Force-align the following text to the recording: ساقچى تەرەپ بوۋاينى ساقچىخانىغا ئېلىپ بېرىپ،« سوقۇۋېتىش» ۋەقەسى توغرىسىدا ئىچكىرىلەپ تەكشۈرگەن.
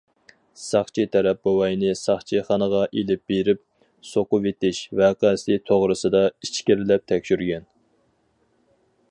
ساقچى 0.59 1.03
تەرەپ 1.15 1.41
بوۋاينى 1.47 1.91
ساقچىخانىغا 1.99 2.81
ئېلىپ 3.01 3.21
بېرىپ،« 3.33 3.61
سوقۇۋېتىش» 4.13 4.81
ۋەقەسى 5.03 5.61
توغرىسىدا 5.69 6.25
ئىچكىرىلەپ 6.33 7.07
تەكشۈرگەن. 7.13 7.71